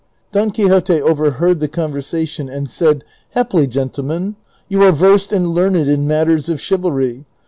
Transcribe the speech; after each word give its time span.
Don 0.31 0.49
Quixote 0.49 0.99
overheard 0.99 1.59
the 1.59 1.67
conversation 1.67 2.49
and 2.49 2.67
said,'' 2.67 3.03
Haply, 3.35 3.67
gentlemen, 3.67 4.35
you 4.67 4.81
are 4.81 4.91
versed 4.91 5.31
and 5.31 5.49
learned 5.49 5.75
in 5.87 6.07
matters 6.07 6.49
of 6.49 6.59
chivalry 6.59 7.23